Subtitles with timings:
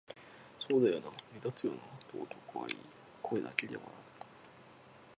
[0.59, 1.77] 「そうだよな、目立つよな」
[2.11, 2.79] と男は言い、
[3.21, 4.25] 声だけで笑った